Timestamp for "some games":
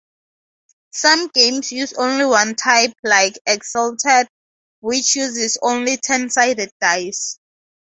0.89-1.71